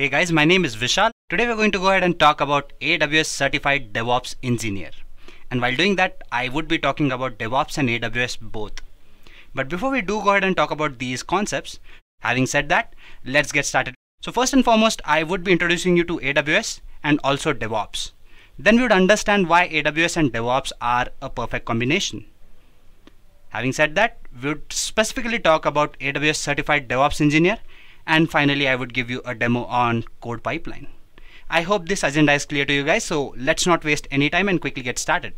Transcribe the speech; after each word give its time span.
Hey 0.00 0.08
guys, 0.08 0.32
my 0.32 0.46
name 0.46 0.64
is 0.64 0.76
Vishal. 0.76 1.10
Today 1.28 1.46
we're 1.46 1.56
going 1.56 1.72
to 1.72 1.78
go 1.78 1.90
ahead 1.90 2.02
and 2.02 2.18
talk 2.18 2.40
about 2.40 2.72
AWS 2.80 3.26
Certified 3.26 3.92
DevOps 3.92 4.34
Engineer. 4.42 4.92
And 5.50 5.60
while 5.60 5.76
doing 5.76 5.96
that, 5.96 6.22
I 6.32 6.48
would 6.48 6.68
be 6.68 6.78
talking 6.78 7.12
about 7.12 7.36
DevOps 7.36 7.76
and 7.76 7.86
AWS 7.90 8.38
both. 8.40 8.80
But 9.54 9.68
before 9.68 9.90
we 9.90 10.00
do 10.00 10.22
go 10.22 10.30
ahead 10.30 10.42
and 10.42 10.56
talk 10.56 10.70
about 10.70 10.98
these 10.98 11.22
concepts, 11.22 11.80
having 12.20 12.46
said 12.46 12.70
that, 12.70 12.94
let's 13.26 13.52
get 13.52 13.66
started. 13.66 13.94
So 14.22 14.32
first 14.32 14.54
and 14.54 14.64
foremost, 14.64 15.02
I 15.04 15.22
would 15.22 15.44
be 15.44 15.52
introducing 15.52 15.98
you 15.98 16.04
to 16.04 16.18
AWS 16.20 16.80
and 17.04 17.20
also 17.22 17.52
DevOps. 17.52 18.12
Then 18.58 18.76
we 18.76 18.82
would 18.84 18.92
understand 18.92 19.50
why 19.50 19.68
AWS 19.68 20.16
and 20.16 20.32
DevOps 20.32 20.72
are 20.80 21.08
a 21.20 21.28
perfect 21.28 21.66
combination. 21.66 22.24
Having 23.50 23.72
said 23.74 23.94
that, 23.96 24.16
we 24.42 24.48
would 24.48 24.72
specifically 24.72 25.38
talk 25.38 25.66
about 25.66 25.98
AWS 25.98 26.36
Certified 26.36 26.88
DevOps 26.88 27.20
Engineer 27.20 27.58
and 28.06 28.30
finally 28.30 28.68
I 28.68 28.76
would 28.76 28.94
give 28.94 29.10
you 29.10 29.22
a 29.24 29.34
demo 29.34 29.64
on 29.64 30.04
code 30.20 30.42
pipeline. 30.42 30.88
I 31.48 31.62
hope 31.62 31.88
this 31.88 32.02
agenda 32.02 32.32
is 32.32 32.46
clear 32.46 32.64
to 32.64 32.72
you 32.72 32.84
guys 32.84 33.04
so 33.04 33.34
let's 33.36 33.66
not 33.66 33.84
waste 33.84 34.06
any 34.10 34.30
time 34.30 34.48
and 34.48 34.60
quickly 34.60 34.82
get 34.82 34.98
started. 34.98 35.34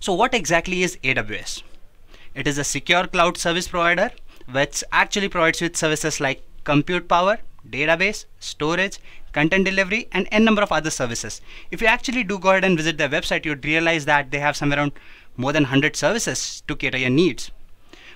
So 0.00 0.12
what 0.12 0.34
exactly 0.34 0.82
is 0.82 0.98
AWS? 1.02 1.62
It 2.34 2.46
is 2.46 2.58
a 2.58 2.64
secure 2.64 3.06
cloud 3.06 3.38
service 3.38 3.68
provider 3.68 4.10
which 4.50 4.84
actually 4.92 5.28
provides 5.28 5.60
with 5.60 5.76
services 5.76 6.20
like 6.20 6.42
compute 6.64 7.08
power, 7.08 7.38
database, 7.70 8.26
storage, 8.38 8.98
content 9.32 9.64
delivery 9.64 10.08
and 10.12 10.28
n 10.30 10.44
number 10.44 10.62
of 10.62 10.72
other 10.72 10.90
services. 10.90 11.40
If 11.70 11.80
you 11.80 11.86
actually 11.86 12.24
do 12.24 12.38
go 12.38 12.50
ahead 12.50 12.64
and 12.64 12.76
visit 12.76 12.98
their 12.98 13.08
website 13.08 13.44
you'd 13.44 13.64
realize 13.64 14.04
that 14.04 14.30
they 14.30 14.40
have 14.40 14.56
somewhere 14.56 14.78
around 14.78 14.92
more 15.36 15.52
than 15.52 15.64
100 15.64 15.96
services 15.96 16.62
to 16.68 16.76
cater 16.76 16.98
your 16.98 17.10
needs. 17.10 17.50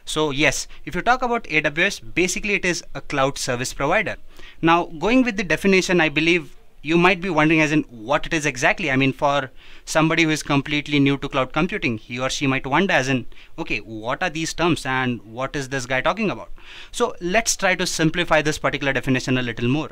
So 0.08 0.30
yes, 0.30 0.66
if 0.86 0.94
you 0.94 1.02
talk 1.02 1.20
about 1.20 1.44
AWS, 1.44 2.14
basically 2.14 2.54
it 2.54 2.64
is 2.64 2.82
a 2.94 3.02
cloud 3.02 3.36
service 3.36 3.74
provider. 3.74 4.16
Now 4.62 4.86
going 4.86 5.22
with 5.22 5.36
the 5.36 5.44
definition, 5.44 6.00
I 6.00 6.08
believe 6.08 6.56
you 6.80 6.96
might 6.96 7.20
be 7.20 7.28
wondering 7.28 7.60
as 7.60 7.72
in 7.72 7.82
what 7.82 8.24
it 8.24 8.32
is 8.32 8.46
exactly. 8.46 8.90
I 8.90 8.96
mean, 8.96 9.12
for 9.12 9.50
somebody 9.84 10.22
who 10.22 10.30
is 10.30 10.42
completely 10.42 10.98
new 10.98 11.18
to 11.18 11.28
cloud 11.28 11.52
computing, 11.52 11.98
he 11.98 12.18
or 12.18 12.30
she 12.30 12.46
might 12.46 12.66
wonder 12.66 12.94
as 12.94 13.08
in, 13.08 13.26
okay, 13.58 13.78
what 13.80 14.22
are 14.22 14.30
these 14.30 14.54
terms 14.54 14.86
and 14.86 15.20
what 15.22 15.54
is 15.54 15.68
this 15.68 15.84
guy 15.84 16.00
talking 16.00 16.30
about? 16.30 16.52
So 16.90 17.14
let's 17.20 17.54
try 17.54 17.74
to 17.74 17.86
simplify 17.86 18.40
this 18.40 18.58
particular 18.58 18.94
definition 18.94 19.36
a 19.36 19.42
little 19.42 19.68
more. 19.68 19.90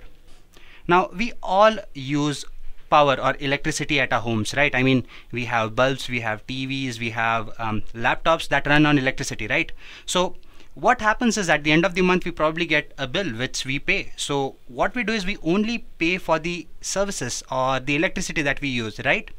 Now 0.89 1.11
we 1.15 1.35
all 1.43 1.77
use 1.93 2.47
power 2.91 3.19
or 3.20 3.37
electricity 3.41 4.01
at 4.01 4.12
our 4.12 4.20
homes, 4.20 4.55
right? 4.55 4.75
I 4.75 4.83
mean, 4.83 5.06
we 5.33 5.45
have 5.47 5.77
bulbs, 5.77 6.09
we 6.09 6.20
have 6.20 6.47
TVs, 6.47 6.98
we 6.98 7.11
have 7.11 7.51
um, 7.59 7.83
laptops 7.95 8.48
that 8.48 8.67
run 8.67 8.87
on 8.87 8.98
electricity, 8.98 9.47
right? 9.47 9.73
So 10.05 10.37
what 10.75 11.01
happens 11.01 11.39
is 11.39 11.48
at 11.48 11.65
the 11.65 11.73
end 11.73 11.87
of 11.87 11.95
the 11.95 12.03
month, 12.03 12.25
we 12.25 12.31
probably 12.31 12.67
get 12.67 12.93
a 12.98 13.06
bill 13.06 13.31
which 13.31 13.65
we 13.65 13.78
pay. 13.78 14.12
So 14.17 14.56
what 14.69 14.95
we 14.95 15.05
do 15.05 15.12
is 15.15 15.25
we 15.25 15.39
only 15.43 15.78
pay 15.98 16.19
for 16.19 16.39
the 16.39 16.67
services 16.81 17.43
or 17.51 17.81
the 17.81 17.97
electricity 17.97 18.43
that 18.43 18.61
we 18.61 18.69
use, 18.69 19.00
right? 19.05 19.31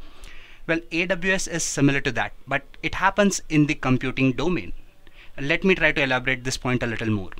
Well, 0.66 0.80
AWS 0.92 1.48
is 1.48 1.64
similar 1.64 2.02
to 2.02 2.12
that, 2.14 2.34
but 2.48 2.64
it 2.82 2.96
happens 2.96 3.42
in 3.50 3.68
the 3.68 3.76
computing 3.76 4.34
domain. 4.34 4.74
Let 5.40 5.64
me 5.64 5.76
try 5.76 5.92
to 5.92 6.02
elaborate 6.02 6.44
this 6.44 6.58
point 6.58 6.82
a 6.82 6.88
little 6.88 7.12
more. 7.12 7.32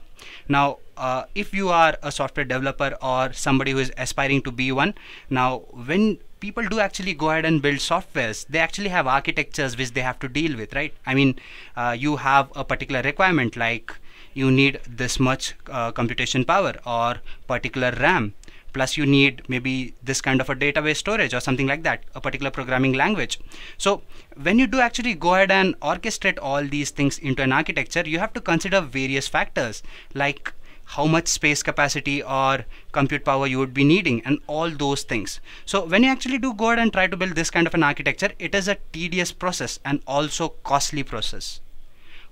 Now, 0.48 0.78
uh, 0.96 1.26
if 1.36 1.54
you 1.54 1.70
are 1.70 1.98
a 2.02 2.12
software 2.12 2.46
developer 2.46 2.96
or 3.02 3.34
somebody 3.34 3.72
who 3.72 3.80
is 3.80 3.92
aspiring 3.98 4.42
to 4.44 4.52
be 4.52 4.72
one, 4.72 4.96
now 5.30 5.60
when 5.72 6.18
people 6.40 6.68
do 6.68 6.80
actually 6.80 7.14
go 7.14 7.30
ahead 7.30 7.46
and 7.46 7.62
build 7.62 7.78
softwares, 7.78 8.46
they 8.48 8.60
actually 8.60 8.90
have 8.90 9.08
architectures 9.08 9.78
which 9.78 9.94
they 9.94 10.02
have 10.02 10.20
to 10.20 10.28
deal 10.28 10.56
with, 10.56 10.74
right? 10.74 10.94
I 11.06 11.14
mean, 11.14 11.40
uh, 11.76 11.96
you 11.98 12.18
have 12.18 12.52
a 12.56 12.64
particular 12.64 13.02
requirement 13.02 13.56
like 13.56 13.92
you 14.34 14.52
need 14.52 14.80
this 14.88 15.20
much 15.20 15.56
uh, 15.72 15.92
computation 15.92 16.46
power 16.46 16.74
or 16.86 17.16
particular 17.48 17.92
RAM 17.92 18.34
plus 18.78 18.96
you 18.96 19.06
need 19.12 19.42
maybe 19.54 19.74
this 20.10 20.22
kind 20.28 20.42
of 20.42 20.50
a 20.54 20.56
database 20.64 20.98
storage 20.98 21.34
or 21.34 21.40
something 21.46 21.72
like 21.72 21.84
that 21.88 22.04
a 22.14 22.22
particular 22.22 22.52
programming 22.58 22.94
language. 22.94 23.40
So 23.78 24.02
when 24.48 24.60
you 24.60 24.68
do 24.68 24.80
actually 24.80 25.16
go 25.16 25.34
ahead 25.34 25.52
and 25.52 25.80
orchestrate 25.80 26.38
all 26.42 26.64
these 26.76 26.92
things 26.92 27.18
into 27.18 27.42
an 27.48 27.52
architecture 27.60 28.04
you 28.06 28.20
have 28.20 28.34
to 28.34 28.42
consider 28.52 28.82
various 28.82 29.28
factors 29.28 29.84
like 30.14 30.54
how 30.96 31.06
much 31.06 31.28
space 31.28 31.64
capacity 31.64 32.22
or 32.24 32.66
compute 32.92 33.26
power 33.26 33.48
you 33.48 33.60
would 33.60 33.74
be 33.74 33.84
needing 33.84 34.22
and 34.24 34.40
all 34.48 34.70
those 34.70 35.04
things. 35.04 35.40
So 35.66 35.86
when 35.86 36.04
you 36.04 36.10
actually 36.10 36.38
do 36.38 36.54
go 36.54 36.68
ahead 36.68 36.80
and 36.80 36.94
try 36.94 37.08
to 37.08 37.18
build 37.18 37.36
this 37.36 37.50
kind 37.50 37.68
of 37.68 37.74
an 37.74 37.84
architecture 37.84 38.32
it 38.38 38.54
is 38.54 38.68
a 38.68 38.78
tedious 38.94 39.32
process 39.32 39.80
and 39.84 40.04
also 40.06 40.50
costly 40.74 41.04
process 41.04 41.62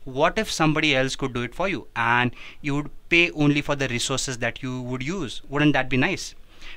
what 0.05 0.38
if 0.38 0.51
somebody 0.51 0.95
else 0.95 1.16
could 1.16 1.33
do 1.33 1.41
it 1.41 1.53
for 1.53 1.67
you? 1.67 1.88
And 1.95 2.31
you 2.61 2.75
would 2.75 2.91
pay 3.09 3.31
only 3.31 3.61
for 3.61 3.75
the 3.75 3.88
resources 3.88 4.38
that 4.38 4.63
you 4.63 4.81
would 4.81 5.03
use. 5.03 5.41
Wouldn't 5.49 5.73
that 5.73 5.89
be 5.89 5.97
nice? 5.97 6.35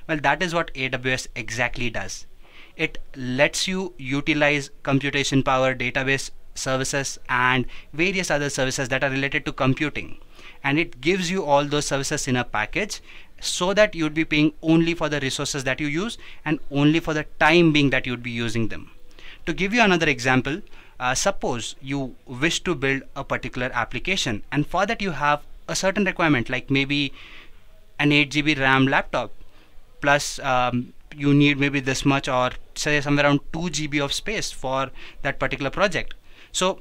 Well 0.08 0.18
that 0.18 0.42
is 0.42 0.54
what 0.54 0.74
aws 0.74 1.28
exactly 1.34 1.90
does. 1.90 2.26
It 2.76 2.98
lets 3.16 3.68
you 3.68 3.94
utilize 3.98 4.70
computation 4.82 5.42
power 5.42 5.74
database 5.74 6.30
services 6.54 7.18
and 7.28 7.66
various 7.92 8.30
other 8.30 8.50
services 8.50 8.88
that 8.88 9.04
are 9.04 9.10
related 9.10 9.44
to 9.46 9.52
computing. 9.52 10.18
And 10.62 10.78
it 10.78 11.00
gives 11.00 11.30
you 11.30 11.44
all 11.44 11.64
those 11.64 11.86
services 11.86 12.26
in 12.28 12.36
a 12.36 12.44
package 12.44 13.00
so 13.40 13.72
that 13.74 13.94
you'd 13.94 14.14
be 14.14 14.24
paying 14.24 14.52
only 14.62 14.94
for 14.94 15.08
the 15.08 15.20
resources 15.20 15.64
that 15.64 15.80
you 15.80 15.86
use 15.86 16.18
and 16.44 16.58
only 16.70 17.00
for 17.00 17.14
the 17.14 17.24
time 17.38 17.72
being 17.72 17.90
that 17.90 18.06
you'd 18.06 18.22
be 18.22 18.30
using 18.30 18.68
them. 18.68 18.90
To 19.46 19.52
give 19.52 19.72
you 19.72 19.80
another 19.82 20.08
example 20.08 20.60
uh, 21.00 21.14
suppose 21.14 21.74
you 21.80 22.14
wish 22.26 22.62
to 22.64 22.74
build 22.74 23.02
a 23.14 23.24
particular 23.24 23.70
application 23.72 24.42
and 24.50 24.66
for 24.66 24.86
that 24.86 25.00
you 25.00 25.12
have 25.12 25.42
a 25.68 25.76
certain 25.76 26.04
requirement 26.04 26.50
like 26.50 26.70
maybe 26.70 27.12
an 27.98 28.12
8 28.12 28.30
GB 28.30 28.58
RAM 28.58 28.86
laptop 28.86 29.32
plus 30.00 30.38
um, 30.40 30.92
you 31.16 31.34
need 31.34 31.58
maybe 31.58 31.80
this 31.80 32.04
much 32.04 32.28
or 32.28 32.50
say 32.74 33.00
somewhere 33.00 33.26
around 33.26 33.40
2 33.52 33.58
GB 33.58 34.04
of 34.04 34.12
space 34.12 34.50
for 34.50 34.90
that 35.22 35.38
particular 35.38 35.70
project. 35.70 36.14
So 36.52 36.80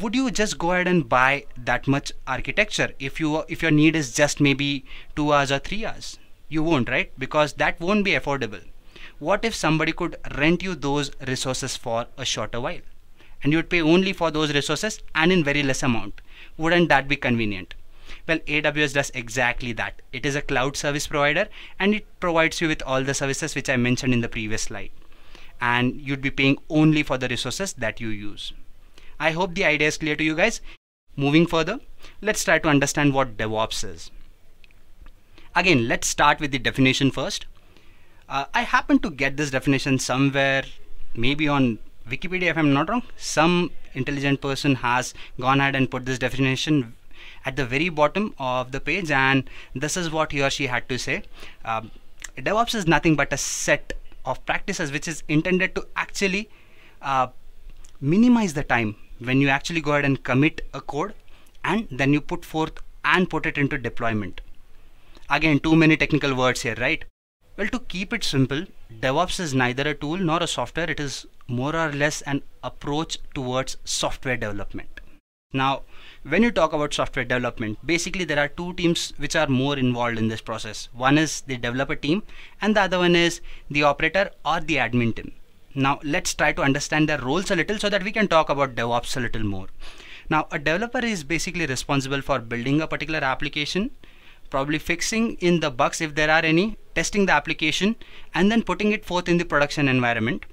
would 0.00 0.14
you 0.14 0.30
just 0.30 0.58
go 0.58 0.72
ahead 0.72 0.88
and 0.88 1.08
buy 1.08 1.44
that 1.56 1.86
much 1.86 2.12
architecture 2.26 2.92
if 2.98 3.20
you 3.20 3.44
if 3.48 3.62
your 3.62 3.70
need 3.70 3.94
is 3.94 4.14
just 4.14 4.40
maybe 4.40 4.84
2 5.16 5.32
hours 5.32 5.52
or 5.52 5.58
3 5.58 5.84
hours? 5.84 6.18
You 6.48 6.62
won't 6.62 6.88
right? 6.88 7.12
Because 7.18 7.54
that 7.54 7.80
won't 7.80 8.04
be 8.04 8.12
affordable 8.12 8.62
what 9.22 9.44
if 9.44 9.54
somebody 9.54 9.92
could 9.92 10.16
rent 10.36 10.64
you 10.64 10.74
those 10.74 11.12
resources 11.28 11.76
for 11.76 12.06
a 12.18 12.24
shorter 12.24 12.60
while? 12.60 12.80
And 13.42 13.52
you'd 13.52 13.70
pay 13.70 13.80
only 13.80 14.12
for 14.12 14.32
those 14.32 14.52
resources 14.52 15.00
and 15.14 15.30
in 15.30 15.44
very 15.44 15.62
less 15.62 15.84
amount. 15.84 16.20
Wouldn't 16.56 16.88
that 16.88 17.06
be 17.06 17.14
convenient? 17.14 17.74
Well 18.26 18.40
aws 18.40 18.94
does 18.94 19.12
exactly 19.14 19.72
that. 19.74 20.02
It 20.12 20.26
is 20.26 20.34
a 20.34 20.42
cloud 20.42 20.76
service 20.76 21.06
provider 21.06 21.48
and 21.78 21.94
it 21.94 22.06
provides 22.18 22.60
you 22.60 22.66
with 22.66 22.82
all 22.82 23.04
the 23.04 23.14
services 23.14 23.54
which 23.54 23.70
i 23.70 23.76
mentioned 23.76 24.12
in 24.12 24.22
the 24.22 24.28
previous 24.28 24.62
slide. 24.62 24.90
And 25.60 26.00
you'd 26.00 26.20
be 26.20 26.32
paying 26.32 26.58
only 26.68 27.04
for 27.04 27.16
the 27.16 27.28
resources 27.28 27.74
that 27.74 28.00
you 28.00 28.08
use. 28.08 28.52
I 29.20 29.30
hope 29.30 29.54
the 29.54 29.64
idea 29.64 29.86
is 29.86 29.98
clear 29.98 30.16
to 30.16 30.24
you 30.24 30.34
guys. 30.34 30.60
Moving 31.14 31.46
further 31.46 31.78
let's 32.20 32.42
try 32.42 32.58
to 32.58 32.68
understand 32.68 33.14
what 33.14 33.36
devops 33.36 33.88
is. 33.88 34.10
Again 35.54 35.86
let's 35.86 36.08
start 36.08 36.40
with 36.40 36.50
the 36.50 36.58
definition 36.58 37.12
first 37.12 37.46
uh, 38.32 38.46
I 38.54 38.62
happen 38.62 38.98
to 39.00 39.10
get 39.10 39.36
this 39.36 39.50
definition 39.50 39.98
somewhere, 39.98 40.64
maybe 41.14 41.48
on 41.48 41.78
Wikipedia 42.08 42.44
if 42.44 42.56
I'm 42.56 42.72
not 42.72 42.88
wrong. 42.88 43.02
Some 43.16 43.70
intelligent 43.92 44.40
person 44.40 44.76
has 44.76 45.12
gone 45.38 45.60
ahead 45.60 45.76
and 45.76 45.90
put 45.90 46.06
this 46.06 46.18
definition 46.18 46.94
at 47.44 47.56
the 47.56 47.66
very 47.66 47.90
bottom 47.90 48.34
of 48.38 48.72
the 48.72 48.80
page 48.80 49.10
and 49.10 49.50
this 49.74 49.98
is 49.98 50.10
what 50.10 50.32
he 50.32 50.42
or 50.42 50.48
she 50.48 50.66
had 50.66 50.88
to 50.88 50.98
say. 50.98 51.24
Um, 51.66 51.90
DevOps 52.38 52.74
is 52.74 52.86
nothing 52.86 53.16
but 53.16 53.34
a 53.34 53.36
set 53.36 53.92
of 54.24 54.44
practices 54.46 54.90
which 54.90 55.06
is 55.06 55.22
intended 55.28 55.74
to 55.74 55.86
actually 55.94 56.48
uh, 57.02 57.26
minimize 58.00 58.54
the 58.54 58.64
time 58.64 58.96
when 59.18 59.42
you 59.42 59.48
actually 59.48 59.82
go 59.82 59.92
ahead 59.92 60.06
and 60.06 60.24
commit 60.24 60.62
a 60.72 60.80
code 60.80 61.12
and 61.64 61.86
then 61.90 62.14
you 62.14 62.20
put 62.22 62.46
forth 62.46 62.78
and 63.04 63.28
put 63.28 63.44
it 63.44 63.58
into 63.58 63.76
deployment. 63.76 64.40
Again, 65.28 65.60
too 65.60 65.76
many 65.76 65.98
technical 65.98 66.34
words 66.34 66.62
here, 66.62 66.76
right? 66.80 67.04
Well, 67.54 67.68
to 67.68 67.80
keep 67.80 68.14
it 68.14 68.24
simple, 68.24 68.64
DevOps 69.00 69.38
is 69.38 69.52
neither 69.52 69.86
a 69.86 69.94
tool 69.94 70.16
nor 70.16 70.42
a 70.42 70.46
software. 70.46 70.90
It 70.90 70.98
is 70.98 71.26
more 71.46 71.76
or 71.76 71.92
less 71.92 72.22
an 72.22 72.42
approach 72.64 73.18
towards 73.34 73.76
software 73.84 74.38
development. 74.38 75.00
Now, 75.52 75.82
when 76.22 76.42
you 76.42 76.50
talk 76.50 76.72
about 76.72 76.94
software 76.94 77.26
development, 77.26 77.78
basically 77.84 78.24
there 78.24 78.38
are 78.38 78.48
two 78.48 78.72
teams 78.72 79.12
which 79.18 79.36
are 79.36 79.48
more 79.48 79.76
involved 79.76 80.18
in 80.18 80.28
this 80.28 80.40
process. 80.40 80.88
One 80.94 81.18
is 81.18 81.42
the 81.42 81.58
developer 81.58 81.94
team 81.94 82.22
and 82.62 82.74
the 82.74 82.82
other 82.82 82.98
one 82.98 83.14
is 83.14 83.42
the 83.70 83.82
operator 83.82 84.30
or 84.46 84.60
the 84.60 84.76
admin 84.76 85.14
team. 85.14 85.32
Now, 85.74 86.00
let's 86.02 86.32
try 86.32 86.52
to 86.54 86.62
understand 86.62 87.06
their 87.06 87.20
roles 87.20 87.50
a 87.50 87.56
little 87.56 87.78
so 87.78 87.90
that 87.90 88.02
we 88.02 88.12
can 88.12 88.28
talk 88.28 88.48
about 88.48 88.74
DevOps 88.74 89.14
a 89.18 89.20
little 89.20 89.44
more. 89.44 89.66
Now, 90.30 90.48
a 90.50 90.58
developer 90.58 91.04
is 91.04 91.22
basically 91.22 91.66
responsible 91.66 92.22
for 92.22 92.38
building 92.38 92.80
a 92.80 92.86
particular 92.86 93.20
application 93.22 93.90
probably 94.52 94.78
fixing 94.78 95.28
in 95.50 95.60
the 95.60 95.70
bugs 95.70 96.00
if 96.06 96.14
there 96.14 96.30
are 96.30 96.44
any, 96.44 96.76
testing 96.94 97.26
the 97.26 97.32
application, 97.32 97.96
and 98.34 98.52
then 98.52 98.62
putting 98.62 98.92
it 98.92 99.06
forth 99.10 99.28
in 99.28 99.38
the 99.38 99.46
production 99.52 99.88
environment 99.88 100.44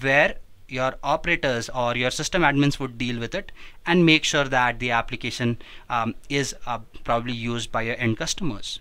where 0.00 0.36
your 0.68 0.94
operators 1.02 1.68
or 1.82 1.94
your 2.02 2.10
system 2.10 2.42
admins 2.50 2.78
would 2.80 2.96
deal 2.96 3.20
with 3.20 3.34
it 3.34 3.52
and 3.86 4.06
make 4.06 4.24
sure 4.24 4.44
that 4.44 4.78
the 4.78 4.90
application 4.90 5.58
um, 5.90 6.14
is 6.30 6.54
uh, 6.66 6.78
probably 7.04 7.34
used 7.34 7.70
by 7.70 7.82
your 7.82 7.96
end 7.98 8.16
customers. 8.16 8.80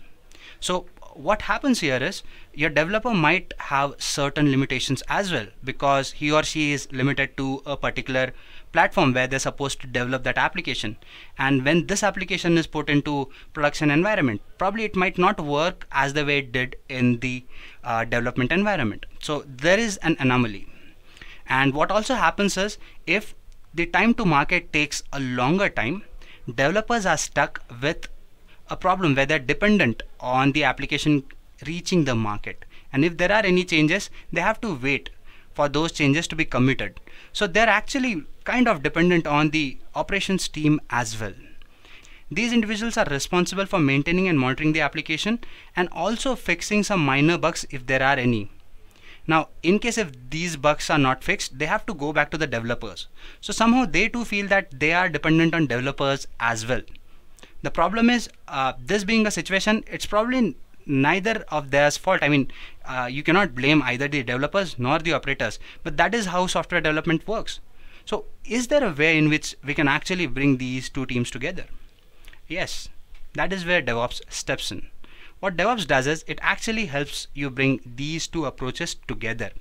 So 0.61 0.85
what 1.15 1.41
happens 1.41 1.81
here 1.81 2.01
is 2.01 2.23
your 2.53 2.69
developer 2.69 3.13
might 3.13 3.53
have 3.73 3.95
certain 3.97 4.49
limitations 4.51 5.03
as 5.09 5.33
well 5.33 5.47
because 5.65 6.11
he 6.11 6.31
or 6.31 6.43
she 6.43 6.71
is 6.71 6.87
limited 6.91 7.35
to 7.37 7.61
a 7.65 7.75
particular 7.75 8.31
platform 8.71 9.13
where 9.13 9.27
they're 9.27 9.39
supposed 9.39 9.81
to 9.81 9.87
develop 9.87 10.23
that 10.23 10.37
application. 10.37 10.97
And 11.37 11.65
when 11.65 11.87
this 11.87 12.03
application 12.03 12.57
is 12.57 12.67
put 12.67 12.89
into 12.89 13.29
production 13.53 13.91
environment 13.91 14.41
probably 14.57 14.83
it 14.83 14.95
might 14.95 15.17
not 15.17 15.39
work 15.39 15.87
as 15.91 16.13
the 16.13 16.25
way 16.25 16.39
it 16.39 16.51
did 16.51 16.75
in 16.87 17.19
the 17.19 17.43
uh, 17.83 18.03
development 18.05 18.51
environment. 18.51 19.05
So 19.19 19.43
there 19.47 19.79
is 19.79 19.97
an 19.97 20.17
anomaly. 20.19 20.67
And 21.47 21.73
what 21.73 21.91
also 21.91 22.15
happens 22.15 22.57
is 22.57 22.77
if 23.05 23.33
the 23.73 23.85
time 23.85 24.13
to 24.15 24.25
market 24.25 24.71
takes 24.73 25.03
a 25.11 25.19
longer 25.19 25.69
time 25.69 26.03
developers 26.47 27.05
are 27.05 27.17
stuck 27.17 27.63
with 27.81 28.07
a 28.69 28.77
problem 28.77 29.15
where 29.15 29.25
they're 29.25 29.39
dependent 29.39 30.03
on 30.19 30.51
the 30.51 30.63
application 30.63 31.23
reaching 31.65 32.05
the 32.05 32.15
market. 32.15 32.65
And 32.93 33.05
if 33.05 33.17
there 33.17 33.31
are 33.31 33.45
any 33.45 33.63
changes 33.63 34.09
they 34.31 34.41
have 34.41 34.61
to 34.61 34.75
wait 34.75 35.09
for 35.53 35.69
those 35.69 35.91
changes 35.91 36.27
to 36.27 36.35
be 36.35 36.45
committed. 36.45 36.99
So 37.33 37.47
they're 37.47 37.69
actually 37.69 38.23
kind 38.43 38.67
of 38.67 38.83
dependent 38.83 39.27
on 39.27 39.49
the 39.49 39.77
operations 39.95 40.47
team 40.47 40.79
as 40.89 41.19
well. 41.19 41.33
These 42.29 42.53
individuals 42.53 42.95
are 42.97 43.05
responsible 43.05 43.65
for 43.65 43.79
maintaining 43.79 44.27
and 44.27 44.39
monitoring 44.39 44.71
the 44.71 44.81
application 44.81 45.39
and 45.75 45.89
also 45.91 46.35
fixing 46.35 46.83
some 46.83 47.05
minor 47.05 47.37
bugs 47.37 47.65
if 47.69 47.85
there 47.85 48.01
are 48.01 48.17
any. 48.17 48.49
Now 49.27 49.49
in 49.61 49.79
case 49.79 49.97
if 49.97 50.11
these 50.29 50.55
bugs 50.55 50.89
are 50.89 50.97
not 50.97 51.23
fixed 51.23 51.59
they 51.59 51.65
have 51.65 51.85
to 51.87 51.93
go 51.93 52.13
back 52.13 52.31
to 52.31 52.37
the 52.37 52.47
developers. 52.47 53.07
So 53.41 53.51
somehow 53.53 53.85
they 53.85 54.07
too 54.07 54.23
feel 54.25 54.47
that 54.47 54.79
they 54.79 54.93
are 54.93 55.09
dependent 55.09 55.53
on 55.53 55.67
developers 55.67 56.25
as 56.39 56.65
well. 56.65 56.81
The 57.63 57.71
problem 57.71 58.09
is 58.09 58.29
uh, 58.47 58.73
this 58.79 59.03
being 59.03 59.27
a 59.27 59.31
situation, 59.31 59.83
it's 59.87 60.05
probably 60.05 60.55
neither 60.85 61.45
of 61.49 61.71
theirs 61.71 61.97
fault. 61.97 62.21
I 62.21 62.29
mean, 62.29 62.51
uh, 62.85 63.07
you 63.11 63.23
cannot 63.23 63.55
blame 63.55 63.81
either 63.83 64.07
the 64.07 64.23
developers 64.23 64.77
nor 64.77 64.99
the 64.99 65.13
operators, 65.13 65.59
but 65.83 65.97
that 65.97 66.13
is 66.13 66.27
how 66.27 66.47
software 66.47 66.81
development 66.81 67.27
works. 67.27 67.59
So 68.05 68.25
is 68.45 68.67
there 68.67 68.83
a 68.83 68.91
way 68.91 69.17
in 69.17 69.29
which 69.29 69.55
we 69.63 69.73
can 69.73 69.87
actually 69.87 70.27
bring 70.27 70.57
these 70.57 70.89
two 70.89 71.05
teams 71.05 71.29
together? 71.29 71.65
Yes, 72.47 72.89
that 73.33 73.53
is 73.53 73.65
where 73.65 73.81
DevOps 73.81 74.21
steps 74.29 74.71
in. 74.71 74.87
What 75.39 75.57
DevOps 75.57 75.87
does 75.87 76.07
is 76.07 76.25
it 76.27 76.39
actually 76.41 76.85
helps 76.85 77.27
you 77.33 77.49
bring 77.49 77.79
these 77.85 78.27
two 78.27 78.45
approaches 78.45 78.95
together. 79.07 79.51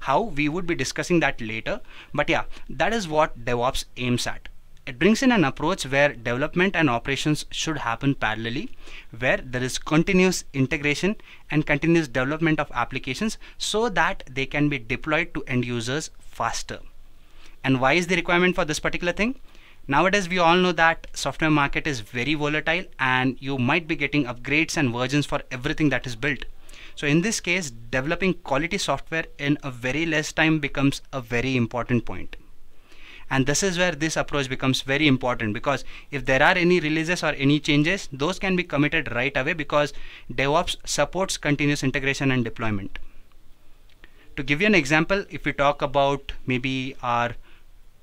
How 0.00 0.20
we 0.20 0.48
would 0.48 0.66
be 0.66 0.74
discussing 0.74 1.20
that 1.20 1.40
later, 1.40 1.80
but 2.12 2.28
yeah, 2.28 2.44
that 2.68 2.92
is 2.92 3.06
what 3.06 3.44
DevOps 3.44 3.84
aims 3.96 4.26
at. 4.26 4.48
It 4.84 4.98
brings 4.98 5.22
in 5.22 5.30
an 5.30 5.44
approach 5.44 5.86
where 5.86 6.12
development 6.12 6.74
and 6.74 6.90
operations 6.90 7.46
should 7.52 7.78
happen 7.78 8.16
parallelly, 8.16 8.70
where 9.16 9.36
there 9.36 9.62
is 9.62 9.78
continuous 9.78 10.44
integration 10.52 11.14
and 11.52 11.64
continuous 11.64 12.08
development 12.08 12.58
of 12.58 12.72
applications 12.74 13.38
so 13.58 13.88
that 13.88 14.24
they 14.28 14.44
can 14.44 14.68
be 14.68 14.80
deployed 14.80 15.34
to 15.34 15.44
end 15.46 15.64
users 15.64 16.10
faster. 16.18 16.80
And 17.62 17.80
why 17.80 17.92
is 17.92 18.08
the 18.08 18.16
requirement 18.16 18.56
for 18.56 18.64
this 18.64 18.80
particular 18.80 19.12
thing? 19.12 19.36
Nowadays, 19.86 20.28
we 20.28 20.38
all 20.38 20.56
know 20.56 20.72
that 20.72 21.06
software 21.12 21.50
market 21.50 21.86
is 21.86 22.00
very 22.00 22.34
volatile 22.34 22.84
and 22.98 23.36
you 23.38 23.58
might 23.58 23.86
be 23.86 23.94
getting 23.94 24.24
upgrades 24.24 24.76
and 24.76 24.92
versions 24.92 25.26
for 25.26 25.42
everything 25.52 25.90
that 25.90 26.08
is 26.08 26.16
built. 26.16 26.44
So 26.96 27.06
in 27.06 27.20
this 27.20 27.38
case, 27.38 27.70
developing 27.70 28.34
quality 28.34 28.78
software 28.78 29.26
in 29.38 29.58
a 29.62 29.70
very 29.70 30.06
less 30.06 30.32
time 30.32 30.58
becomes 30.58 31.02
a 31.12 31.20
very 31.20 31.56
important 31.56 32.04
point 32.04 32.36
and 33.36 33.46
this 33.46 33.62
is 33.66 33.78
where 33.80 33.92
this 34.00 34.16
approach 34.22 34.48
becomes 34.52 34.82
very 34.88 35.06
important 35.10 35.54
because 35.54 35.84
if 36.10 36.26
there 36.30 36.42
are 36.48 36.56
any 36.62 36.80
releases 36.86 37.22
or 37.28 37.30
any 37.44 37.58
changes 37.68 38.08
those 38.22 38.38
can 38.38 38.56
be 38.60 38.64
committed 38.72 39.10
right 39.18 39.38
away 39.42 39.54
because 39.60 39.94
DevOps 40.40 40.76
supports 40.84 41.38
continuous 41.38 41.82
integration 41.82 42.30
and 42.30 42.44
deployment. 42.44 42.98
To 44.36 44.42
give 44.42 44.60
you 44.60 44.66
an 44.66 44.74
example 44.74 45.24
if 45.30 45.46
we 45.46 45.54
talk 45.54 45.80
about 45.80 46.32
maybe 46.46 46.94
our 47.02 47.36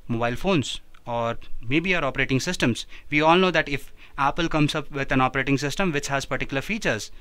mobile 0.08 0.36
phones 0.36 0.80
or 1.06 1.38
maybe 1.76 1.96
our 1.96 2.04
operating 2.04 2.40
systems 2.40 2.88
we 3.12 3.22
all 3.22 3.38
know 3.38 3.52
that 3.52 3.70
if 3.70 3.94
Apple 4.18 4.50
comes 4.50 4.74
up 4.74 4.92
with 4.92 5.12
an 5.12 5.22
operating 5.22 5.60
system 5.60 5.92
which 5.92 6.08
has 6.08 6.26
particular 6.26 6.64
features 6.64 7.12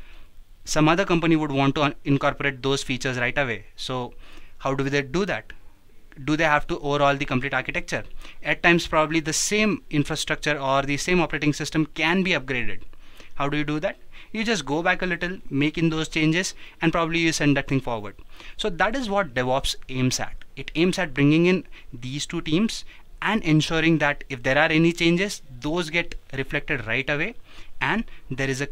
some 0.64 0.88
other 0.88 1.04
company 1.04 1.36
would 1.36 1.52
want 1.52 1.74
to 1.74 1.94
incorporate 2.04 2.62
those 2.62 2.82
features 2.82 3.18
right 3.18 3.38
away. 3.38 3.64
So 3.76 4.14
how 4.58 4.74
do 4.74 4.88
they 4.88 5.02
do 5.02 5.24
that 5.26 5.52
do 6.24 6.36
they 6.36 6.44
have 6.44 6.66
to 6.68 6.78
overhaul 6.80 7.16
the 7.16 7.24
complete 7.24 7.54
architecture? 7.54 8.04
At 8.42 8.62
times, 8.62 8.86
probably 8.86 9.20
the 9.20 9.32
same 9.32 9.82
infrastructure 9.90 10.58
or 10.58 10.82
the 10.82 10.96
same 10.96 11.20
operating 11.20 11.52
system 11.52 11.86
can 11.86 12.22
be 12.22 12.30
upgraded. 12.30 12.82
How 13.34 13.48
do 13.48 13.56
you 13.56 13.64
do 13.64 13.80
that? 13.80 13.96
You 14.32 14.44
just 14.44 14.66
go 14.66 14.82
back 14.82 15.00
a 15.00 15.06
little, 15.06 15.38
make 15.48 15.78
in 15.78 15.90
those 15.90 16.08
changes, 16.08 16.54
and 16.82 16.92
probably 16.92 17.20
you 17.20 17.32
send 17.32 17.56
that 17.56 17.68
thing 17.68 17.80
forward. 17.80 18.16
So 18.56 18.68
that 18.68 18.94
is 18.94 19.08
what 19.08 19.34
DevOps 19.34 19.76
aims 19.88 20.20
at. 20.20 20.34
It 20.56 20.70
aims 20.74 20.98
at 20.98 21.14
bringing 21.14 21.46
in 21.46 21.64
these 21.92 22.26
two 22.26 22.42
teams 22.42 22.84
and 23.22 23.42
ensuring 23.42 23.98
that 23.98 24.24
if 24.28 24.42
there 24.42 24.58
are 24.58 24.70
any 24.70 24.92
changes, 24.92 25.42
those 25.60 25.90
get 25.90 26.14
reflected 26.34 26.86
right 26.86 27.08
away, 27.08 27.34
and 27.80 28.04
there 28.30 28.50
is 28.50 28.60
a 28.60 28.68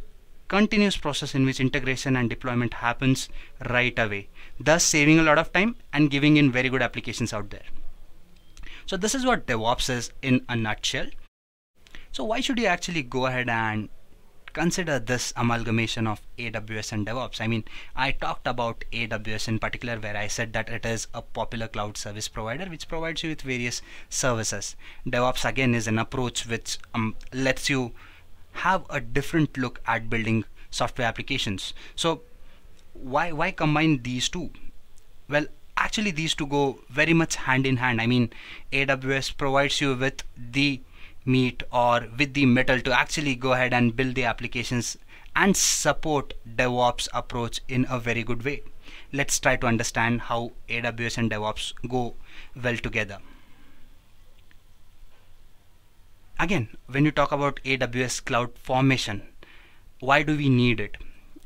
continuous 0.48 0.96
process 0.96 1.34
in 1.34 1.44
which 1.44 1.58
integration 1.58 2.16
and 2.16 2.30
deployment 2.30 2.74
happens 2.74 3.28
right 3.68 3.98
away 3.98 4.28
thus 4.58 4.84
saving 4.84 5.18
a 5.18 5.22
lot 5.22 5.38
of 5.38 5.52
time 5.52 5.76
and 5.92 6.10
giving 6.10 6.36
in 6.36 6.50
very 6.50 6.68
good 6.68 6.82
applications 6.82 7.32
out 7.32 7.50
there 7.50 7.68
so 8.86 8.96
this 8.96 9.14
is 9.14 9.26
what 9.26 9.46
DevOps 9.46 9.90
is 9.90 10.12
in 10.22 10.44
a 10.48 10.56
nutshell 10.56 11.06
so 12.12 12.24
why 12.24 12.40
should 12.40 12.58
you 12.58 12.66
actually 12.66 13.02
go 13.02 13.26
ahead 13.26 13.48
and 13.48 13.88
consider 14.56 14.98
this 14.98 15.34
amalgamation 15.36 16.06
of 16.06 16.22
AWS 16.38 16.90
and 16.92 17.06
DevOps. 17.06 17.42
I 17.42 17.46
mean, 17.46 17.64
I 17.94 18.12
talked 18.12 18.46
about 18.46 18.86
AWS 18.90 19.48
in 19.48 19.58
particular 19.58 20.00
where 20.00 20.16
I 20.16 20.28
said 20.28 20.54
that 20.54 20.70
it 20.70 20.86
is 20.86 21.08
a 21.12 21.20
popular 21.20 21.68
cloud 21.68 21.98
service 21.98 22.26
provider 22.26 22.64
which 22.64 22.88
provides 22.88 23.22
you 23.22 23.28
with 23.28 23.42
various 23.42 23.82
services. 24.08 24.74
DevOps 25.06 25.46
again 25.46 25.74
is 25.74 25.86
an 25.86 25.98
approach 25.98 26.46
which 26.46 26.78
um, 26.94 27.16
lets 27.34 27.68
you 27.68 27.92
have 28.64 28.86
a 28.88 28.98
different 28.98 29.58
look 29.58 29.82
at 29.86 30.08
building 30.08 30.46
software 30.70 31.06
applications. 31.06 31.74
So 31.94 32.22
why 33.02 33.32
why 33.32 33.50
combine 33.50 34.02
these 34.02 34.28
two? 34.28 34.50
Well, 35.28 35.46
actually 35.76 36.10
these 36.10 36.34
two 36.34 36.46
go 36.46 36.80
very 36.88 37.12
much 37.12 37.36
hand 37.36 37.66
in 37.66 37.76
hand. 37.78 38.00
I 38.00 38.06
mean, 38.06 38.30
AWS 38.72 39.36
provides 39.36 39.80
you 39.80 39.94
with 39.94 40.22
the 40.36 40.80
meat 41.24 41.62
or 41.72 42.06
with 42.18 42.34
the 42.34 42.46
metal 42.46 42.80
to 42.80 42.98
actually 42.98 43.34
go 43.34 43.52
ahead 43.52 43.72
and 43.74 43.96
build 43.96 44.14
the 44.14 44.24
applications 44.24 44.96
and 45.34 45.56
support 45.56 46.34
DevOps 46.56 47.08
approach 47.12 47.60
in 47.68 47.86
a 47.90 47.98
very 47.98 48.22
good 48.22 48.44
way. 48.44 48.62
Let's 49.12 49.38
try 49.38 49.56
to 49.56 49.66
understand 49.66 50.22
how 50.22 50.52
AWS 50.68 51.18
and 51.18 51.30
DevOps 51.30 51.72
go 51.88 52.14
well 52.54 52.76
together 52.76 53.18
again 56.38 56.68
when 56.86 57.04
you 57.04 57.10
talk 57.10 57.32
about 57.32 57.60
AWS 57.64 58.24
cloud 58.24 58.58
formation 58.58 59.22
why 60.00 60.22
do 60.22 60.36
we 60.36 60.48
need 60.48 60.80
it 60.80 60.96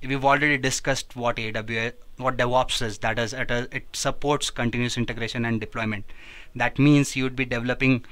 we've 0.03 0.25
already 0.25 0.57
discussed 0.59 1.15
what 1.17 1.37
AWS 1.37 1.93
what 2.17 2.37
DevOps 2.37 2.83
is. 2.83 2.99
That 2.99 3.19
is 3.19 3.33
it, 3.33 3.51
it 3.51 3.85
supports 3.93 4.51
continuous 4.51 4.97
integration 4.97 5.45
and 5.45 5.61
deployment. 5.61 6.05
That 6.55 6.79
means 6.79 7.17
you'd 7.17 7.37
be 7.37 7.45
developing 7.45 8.05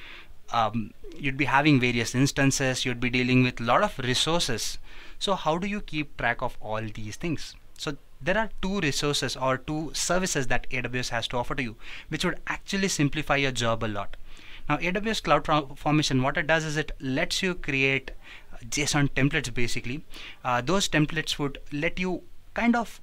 um, 0.53 0.93
you'd 1.17 1.37
be 1.37 1.45
having 1.45 1.81
various 1.81 2.15
instances. 2.15 2.85
You'd 2.85 3.01
be 3.01 3.11
dealing 3.11 3.43
with 3.43 3.61
a 3.61 3.65
lot 3.65 3.83
of 3.83 3.99
resources. 3.99 4.79
So 5.19 5.35
how 5.35 5.59
do 5.59 5.67
you 5.67 5.81
keep 5.81 6.17
track 6.17 6.43
of 6.43 6.57
all 6.61 6.81
these 6.81 7.17
things? 7.17 7.55
So 7.77 7.97
there 8.21 8.39
are 8.39 8.51
two 8.63 8.81
resources 8.81 9.37
or 9.37 9.59
two 9.59 9.91
services 9.95 10.47
that 10.49 10.69
AWS 10.71 11.11
has 11.11 11.29
to 11.29 11.37
offer 11.37 11.55
to 11.55 11.63
you 11.63 11.77
which 12.09 12.25
would 12.25 12.41
actually 12.47 12.89
simplify 12.89 13.37
your 13.37 13.53
job 13.53 13.85
a 13.85 13.87
lot. 13.87 14.17
Now 14.69 14.77
AWS 14.77 15.23
Cloud 15.23 15.79
Formation, 15.79 16.23
what 16.23 16.37
it 16.37 16.47
does 16.47 16.65
is 16.65 16.77
it 16.77 16.93
lets 17.01 17.43
you 17.43 17.55
create 17.55 18.11
JSON 18.65 19.11
templates 19.11 19.53
basically. 19.53 20.05
Uh, 20.45 20.61
those 20.61 20.89
templates 20.89 21.39
would 21.39 21.59
let 21.73 21.99
you 21.99 22.23
kind 22.55 22.77
of 22.77 23.01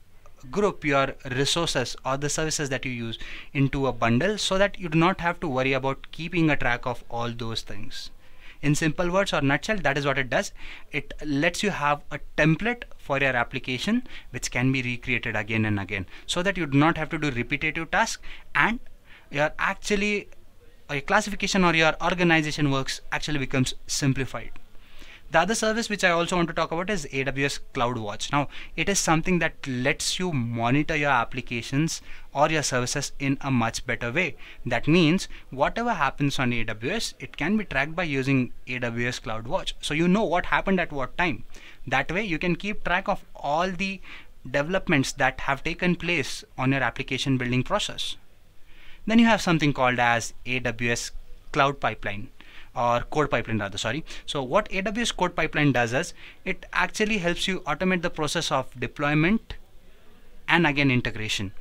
group 0.52 0.86
your 0.86 1.16
resources 1.32 1.96
or 2.06 2.18
the 2.18 2.30
services 2.30 2.70
that 2.70 2.86
you 2.86 2.92
use 2.92 3.18
into 3.54 3.88
a 3.88 3.92
bundle 3.92 4.38
so 4.38 4.58
that 4.58 4.80
you 4.80 4.90
do 4.90 4.98
not 4.98 5.22
have 5.22 5.40
to 5.40 5.48
worry 5.48 5.74
about 5.74 6.12
keeping 6.12 6.50
a 6.50 6.58
track 6.58 6.86
of 6.86 7.04
all 7.10 7.32
those 7.32 7.62
things. 7.62 8.12
In 8.62 8.74
simple 8.74 9.12
words 9.12 9.34
or 9.34 9.42
nutshell, 9.42 9.78
that 9.78 9.98
is 9.98 10.06
what 10.06 10.18
it 10.18 10.30
does. 10.30 10.52
It 10.92 11.14
lets 11.24 11.62
you 11.62 11.70
have 11.70 12.02
a 12.12 12.20
template 12.38 12.84
for 12.98 13.20
your 13.20 13.36
application 13.36 14.08
which 14.32 14.50
can 14.50 14.72
be 14.72 14.82
recreated 14.82 15.36
again 15.36 15.66
and 15.66 15.80
again 15.80 16.06
so 16.26 16.42
that 16.42 16.58
you 16.58 16.66
do 16.66 16.78
not 16.78 16.98
have 16.98 17.10
to 17.10 17.18
do 17.18 17.30
repetitive 17.30 17.92
tasks 17.92 18.22
and 18.56 18.80
you're 19.30 19.54
actually 19.60 20.30
your 20.90 21.02
classification 21.02 21.64
or 21.64 21.74
your 21.76 21.94
organization 22.04 22.72
works 22.72 23.02
actually 23.12 23.40
becomes 23.40 23.74
simplified. 23.88 24.52
The 25.32 25.40
other 25.40 25.56
service 25.56 25.90
which 25.90 26.04
I 26.04 26.12
also 26.12 26.38
want 26.38 26.48
to 26.50 26.54
talk 26.54 26.72
about 26.72 26.90
is 26.90 27.08
AWS 27.12 27.60
CloudWatch. 27.74 28.32
Now, 28.32 28.48
it 28.78 28.88
is 28.88 29.00
something 29.00 29.40
that 29.40 29.68
lets 29.68 30.18
you 30.18 30.32
monitor 30.32 30.96
your 30.96 31.10
applications 31.10 32.02
or 32.32 32.50
your 32.50 32.64
services 32.64 33.12
in 33.20 33.38
a 33.42 33.52
much 33.52 33.86
better 33.86 34.12
way. 34.12 34.36
That 34.66 34.88
means 34.88 35.28
whatever 35.50 35.94
happens 35.94 36.40
on 36.40 36.52
AWS, 36.52 37.16
it 37.20 37.38
can 37.38 37.58
be 37.58 37.66
tracked 37.66 37.96
by 37.96 38.04
using 38.04 38.54
AWS 38.68 39.22
CloudWatch. 39.22 39.74
So 39.82 39.94
you 39.94 40.08
know 40.08 40.24
what 40.24 40.46
happened 40.46 40.80
at 40.80 40.94
what 40.94 41.18
time. 41.18 41.44
That 41.86 42.12
way 42.12 42.24
you 42.24 42.40
can 42.40 42.56
keep 42.56 42.84
track 42.84 43.10
of 43.10 43.26
all 43.36 43.72
the 43.72 44.00
developments 44.50 45.12
that 45.14 45.42
have 45.42 45.64
taken 45.64 45.96
place 45.96 46.46
on 46.58 46.72
your 46.72 46.84
application 46.84 47.38
building 47.38 47.64
process. 47.64 48.16
Then 49.06 49.20
you 49.20 49.26
have 49.26 49.42
something 49.42 49.74
called 49.74 50.00
as 50.00 50.34
AWS 50.46 51.12
Cloud 51.52 51.80
Pipeline 51.80 52.30
or 52.76 53.02
code 53.02 53.32
pipeline 53.32 53.60
rather 53.60 53.78
sorry. 53.78 54.04
So 54.26 54.44
what 54.44 54.70
aws 54.70 55.16
code 55.16 55.36
pipeline 55.36 55.72
does 55.72 55.94
is 55.94 56.14
it 56.44 56.66
actually 56.74 57.20
helps 57.20 57.48
you 57.48 57.62
automate 57.62 58.02
the 58.02 58.10
process 58.10 58.52
of 58.52 58.80
deployment 58.80 59.56
and 60.48 60.68
again 60.68 60.92
integration. 60.92 61.52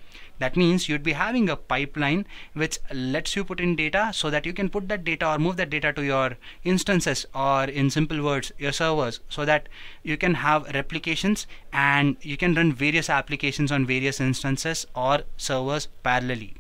That 0.41 0.57
means 0.57 0.89
you'd 0.89 1.05
be 1.05 1.13
having 1.13 1.49
a 1.49 1.57
pipeline 1.57 2.27
which 2.55 2.79
lets 2.93 3.37
you 3.37 3.45
put 3.45 3.61
in 3.61 3.77
data 3.77 4.11
so 4.13 4.31
that 4.31 4.45
you 4.45 4.53
can 4.53 4.69
put 4.69 4.89
that 4.89 5.05
data 5.05 5.29
or 5.29 5.39
move 5.39 5.57
that 5.59 5.71
data 5.71 5.93
to 5.93 6.05
your 6.05 6.37
instances 6.65 7.25
or 7.35 7.65
in 7.65 7.89
simple 7.89 8.23
words 8.23 8.51
your 8.59 8.73
servers 8.73 9.21
so 9.29 9.45
that 9.45 9.69
you 10.03 10.17
can 10.17 10.35
have 10.35 10.75
replications 10.75 11.47
and 11.73 12.17
you 12.21 12.37
can 12.37 12.55
run 12.55 12.73
various 12.73 13.09
applications 13.09 13.71
on 13.71 13.87
various 13.87 14.21
instances 14.21 14.87
or 14.95 15.23
servers 15.37 15.89
parallelly 16.05 16.55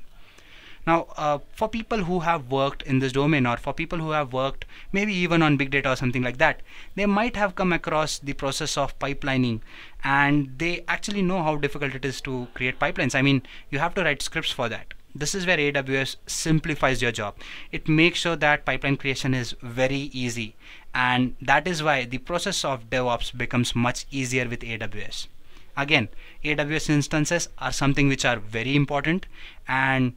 now, 0.86 1.06
uh, 1.16 1.38
for 1.54 1.68
people 1.68 2.04
who 2.04 2.20
have 2.20 2.50
worked 2.50 2.82
in 2.82 2.98
this 2.98 3.12
domain 3.12 3.46
or 3.46 3.56
for 3.56 3.72
people 3.72 3.98
who 3.98 4.10
have 4.10 4.34
worked 4.34 4.66
maybe 4.92 5.14
even 5.14 5.40
on 5.42 5.56
big 5.56 5.70
data 5.70 5.90
or 5.90 5.96
something 5.96 6.22
like 6.22 6.36
that, 6.38 6.60
they 6.94 7.06
might 7.06 7.36
have 7.36 7.54
come 7.54 7.72
across 7.72 8.18
the 8.18 8.34
process 8.34 8.76
of 8.76 8.98
pipelining 8.98 9.60
and 10.02 10.58
they 10.58 10.84
actually 10.86 11.22
know 11.22 11.42
how 11.42 11.56
difficult 11.56 11.94
it 11.94 12.04
is 12.04 12.20
to 12.20 12.48
create 12.52 12.78
pipelines. 12.78 13.14
I 13.14 13.22
mean, 13.22 13.42
you 13.70 13.78
have 13.78 13.94
to 13.94 14.04
write 14.04 14.20
scripts 14.20 14.50
for 14.50 14.68
that. 14.68 14.92
This 15.14 15.34
is 15.34 15.46
where 15.46 15.56
AWS 15.58 16.16
simplifies 16.26 17.00
your 17.00 17.12
job. 17.12 17.36
It 17.72 17.88
makes 17.88 18.18
sure 18.18 18.36
that 18.36 18.66
pipeline 18.66 18.96
creation 18.96 19.32
is 19.32 19.54
very 19.62 20.10
easy 20.12 20.54
and 20.92 21.34
that 21.40 21.66
is 21.66 21.82
why 21.82 22.04
the 22.04 22.18
process 22.18 22.64
of 22.64 22.90
DevOps 22.90 23.36
becomes 23.36 23.74
much 23.74 24.06
easier 24.10 24.48
with 24.48 24.60
AWS 24.60 25.28
again 25.76 26.08
aws 26.44 26.88
instances 26.88 27.48
are 27.58 27.72
something 27.72 28.08
which 28.08 28.24
are 28.24 28.38
very 28.38 28.76
important 28.76 29.26
and 29.66 30.12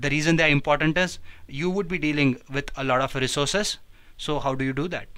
the 0.00 0.10
reason 0.10 0.36
they 0.36 0.44
are 0.44 0.48
important 0.48 0.96
is 0.98 1.18
you 1.46 1.70
would 1.70 1.88
be 1.88 1.98
dealing 1.98 2.40
with 2.50 2.70
a 2.76 2.84
lot 2.84 3.00
of 3.00 3.14
resources. 3.14 3.78
So 4.16 4.38
how 4.40 4.54
do 4.54 4.64
you 4.64 4.72
do 4.72 4.88
that? 4.88 5.08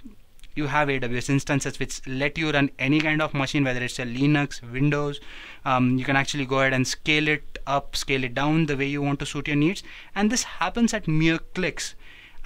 You 0.54 0.68
have 0.68 0.88
AWS 0.88 1.28
instances 1.28 1.78
which 1.78 2.00
let 2.06 2.38
you 2.38 2.50
run 2.50 2.70
any 2.78 2.98
kind 2.98 3.20
of 3.20 3.34
machine 3.34 3.64
whether 3.64 3.82
it's 3.82 3.98
a 3.98 4.04
Linux 4.04 4.62
Windows. 4.72 5.20
Um, 5.66 5.98
you 5.98 6.04
can 6.04 6.16
actually 6.16 6.46
go 6.46 6.60
ahead 6.60 6.72
and 6.72 6.86
scale 6.86 7.28
it 7.28 7.58
up 7.66 7.94
scale 7.96 8.24
it 8.24 8.34
down 8.34 8.66
the 8.66 8.76
way 8.76 8.86
you 8.86 9.02
want 9.02 9.18
to 9.18 9.26
suit 9.26 9.48
your 9.48 9.56
needs. 9.56 9.82
And 10.14 10.30
this 10.30 10.44
happens 10.44 10.94
at 10.94 11.06
mere 11.06 11.38
clicks 11.38 11.94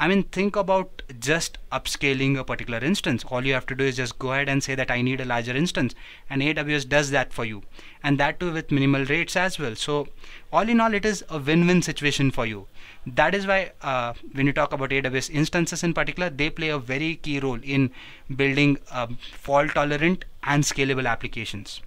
I 0.00 0.08
mean, 0.08 0.22
think 0.22 0.56
about 0.56 1.02
just 1.20 1.58
upscaling 1.70 2.38
a 2.38 2.42
particular 2.42 2.78
instance. 2.78 3.22
All 3.28 3.44
you 3.44 3.52
have 3.52 3.66
to 3.66 3.74
do 3.74 3.84
is 3.84 3.96
just 3.96 4.18
go 4.18 4.32
ahead 4.32 4.48
and 4.48 4.64
say 4.64 4.74
that 4.74 4.90
I 4.90 5.02
need 5.02 5.20
a 5.20 5.26
larger 5.26 5.54
instance, 5.54 5.94
and 6.30 6.40
AWS 6.40 6.88
does 6.88 7.10
that 7.10 7.34
for 7.34 7.44
you, 7.44 7.64
and 8.02 8.16
that 8.18 8.40
too 8.40 8.50
with 8.50 8.72
minimal 8.72 9.04
rates 9.04 9.36
as 9.36 9.58
well. 9.58 9.76
So, 9.76 10.08
all 10.50 10.66
in 10.70 10.80
all, 10.80 10.94
it 10.94 11.04
is 11.04 11.22
a 11.28 11.38
win-win 11.38 11.82
situation 11.82 12.30
for 12.30 12.46
you. 12.46 12.66
That 13.06 13.34
is 13.34 13.46
why, 13.46 13.72
uh, 13.82 14.14
when 14.32 14.46
you 14.46 14.54
talk 14.54 14.72
about 14.72 14.88
AWS 14.88 15.28
instances 15.34 15.84
in 15.84 15.92
particular, 15.92 16.30
they 16.30 16.48
play 16.48 16.70
a 16.70 16.78
very 16.78 17.16
key 17.16 17.38
role 17.38 17.60
in 17.62 17.90
building 18.34 18.78
um, 18.90 19.18
fault-tolerant 19.34 20.24
and 20.44 20.64
scalable 20.64 21.06
applications. 21.06 21.82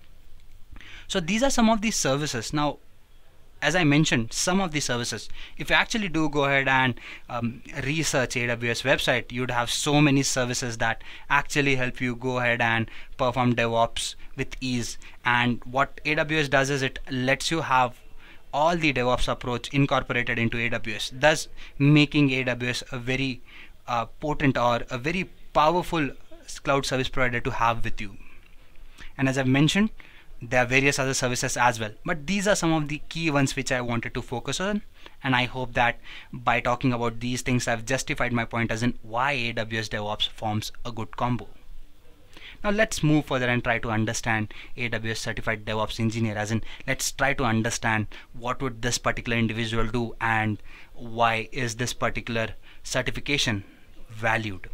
So 1.07 1.19
these 1.19 1.41
are 1.41 1.49
some 1.49 1.67
of 1.67 1.81
these 1.81 1.95
services. 1.95 2.53
Now, 2.53 2.77
as 3.63 3.75
I 3.75 3.83
mentioned, 3.85 4.33
some 4.33 4.59
of 4.59 4.71
the 4.71 4.81
services, 4.81 5.29
if 5.57 5.69
you 5.69 5.75
actually 5.75 6.09
do 6.09 6.27
go 6.27 6.43
ahead 6.45 6.67
and 6.67 6.99
um, 7.29 7.61
research 7.83 8.35
AWS 8.35 8.83
website, 8.83 9.31
you'd 9.31 9.51
have 9.51 9.71
so 9.71 10.01
many 10.01 10.21
services 10.21 10.77
that 10.79 11.01
actually 11.29 11.75
help 11.75 12.01
you 12.01 12.15
go 12.15 12.39
ahead 12.39 12.61
and 12.61 12.91
perform 13.17 13.55
DevOps 13.55 14.15
with 14.35 14.55
ease. 14.59 14.97
And 15.23 15.63
what 15.63 16.01
AWS 16.03 16.49
does 16.49 16.69
is 16.69 16.81
it 16.81 16.99
lets 17.09 17.51
you 17.51 17.61
have 17.61 18.01
all 18.53 18.75
the 18.75 18.91
DevOps 18.91 19.29
approach 19.29 19.69
incorporated 19.73 20.37
into 20.37 20.57
AWS, 20.57 21.11
thus 21.13 21.47
making 21.79 22.29
AWS 22.29 22.83
a 22.91 22.99
very 22.99 23.41
uh, 23.87 24.05
potent 24.19 24.57
or 24.57 24.81
a 24.89 24.97
very 24.97 25.29
powerful 25.53 26.09
cloud 26.63 26.85
service 26.85 27.07
provider 27.07 27.39
to 27.39 27.51
have 27.51 27.83
with 27.85 28.01
you. 28.01 28.17
And 29.17 29.29
as 29.29 29.37
I've 29.37 29.47
mentioned, 29.47 29.89
there 30.49 30.63
are 30.63 30.67
various 30.67 30.99
other 30.99 31.13
services 31.13 31.55
as 31.55 31.79
well 31.79 31.91
but 32.05 32.27
these 32.27 32.47
are 32.47 32.55
some 32.55 32.73
of 32.73 32.87
the 32.89 33.01
key 33.09 33.29
ones 33.31 33.55
which 33.55 33.71
I 33.71 33.81
wanted 33.81 34.13
to 34.13 34.21
focus 34.21 34.59
on 34.59 34.81
and 35.23 35.35
I 35.35 35.45
hope 35.45 35.73
that 35.73 35.99
by 36.31 36.59
talking 36.59 36.91
about 36.91 37.19
these 37.19 37.41
things 37.41 37.67
I've 37.67 37.85
justified 37.85 38.33
my 38.33 38.45
point 38.45 38.71
as 38.71 38.83
in 38.83 38.97
why 39.01 39.35
AWS 39.35 39.89
DevOps 39.89 40.27
forms 40.29 40.71
a 40.85 40.91
good 40.91 41.15
combo. 41.15 41.47
Now 42.63 42.71
let's 42.71 43.03
move 43.03 43.25
further 43.25 43.47
and 43.47 43.63
try 43.63 43.79
to 43.79 43.91
understand 43.91 44.53
AWS 44.77 45.17
certified 45.17 45.65
DevOps 45.65 45.99
engineer 45.99 46.35
as 46.35 46.51
in 46.51 46.63
let's 46.87 47.11
try 47.11 47.33
to 47.33 47.43
understand 47.43 48.07
what 48.33 48.61
would 48.61 48.81
this 48.81 48.97
particular 48.97 49.37
individual 49.37 49.87
do 49.87 50.15
and 50.19 50.61
why 50.93 51.49
is 51.51 51.75
this 51.75 51.93
particular 51.93 52.49
certification 52.83 53.63
valued. 54.09 54.69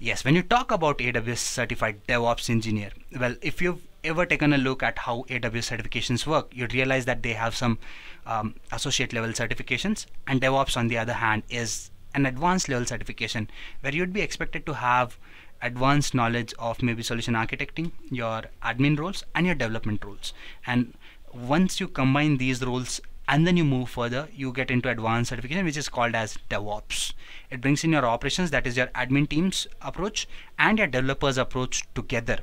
Yes, 0.00 0.24
when 0.24 0.36
you 0.36 0.42
talk 0.42 0.70
about 0.70 0.98
AWS 0.98 1.38
certified 1.38 2.06
DevOps 2.06 2.48
engineer, 2.48 2.90
well, 3.18 3.34
if 3.42 3.60
you've 3.60 3.82
ever 4.04 4.24
taken 4.24 4.52
a 4.52 4.58
look 4.58 4.80
at 4.80 4.96
how 4.96 5.24
AWS 5.28 5.76
certifications 5.76 6.24
work, 6.24 6.54
you'd 6.54 6.72
realize 6.72 7.04
that 7.06 7.24
they 7.24 7.32
have 7.32 7.56
some 7.56 7.78
um, 8.24 8.54
associate 8.70 9.12
level 9.12 9.30
certifications, 9.30 10.06
and 10.28 10.40
DevOps, 10.40 10.76
on 10.76 10.86
the 10.86 10.96
other 10.96 11.14
hand, 11.14 11.42
is 11.48 11.90
an 12.14 12.26
advanced 12.26 12.68
level 12.68 12.86
certification 12.86 13.50
where 13.80 13.92
you'd 13.92 14.12
be 14.12 14.20
expected 14.20 14.64
to 14.66 14.74
have 14.74 15.18
advanced 15.62 16.14
knowledge 16.14 16.54
of 16.60 16.80
maybe 16.80 17.02
solution 17.02 17.34
architecting, 17.34 17.90
your 18.08 18.44
admin 18.62 18.96
roles, 18.96 19.24
and 19.34 19.46
your 19.46 19.56
development 19.56 20.04
roles. 20.04 20.32
And 20.64 20.94
once 21.34 21.80
you 21.80 21.88
combine 21.88 22.36
these 22.36 22.64
roles 22.64 23.00
and 23.28 23.46
then 23.46 23.58
you 23.58 23.64
move 23.64 23.88
further 23.90 24.26
you 24.34 24.50
get 24.52 24.70
into 24.70 24.88
advanced 24.88 25.28
certification 25.28 25.64
which 25.64 25.76
is 25.76 25.88
called 25.88 26.14
as 26.14 26.38
DevOps. 26.48 27.12
It 27.50 27.60
brings 27.60 27.84
in 27.84 27.92
your 27.92 28.06
operations 28.06 28.50
that 28.50 28.66
is 28.66 28.76
your 28.76 28.86
admin 28.88 29.28
team's 29.28 29.66
approach 29.82 30.26
and 30.58 30.78
your 30.78 30.86
developers 30.86 31.36
approach 31.36 31.82
together. 31.94 32.38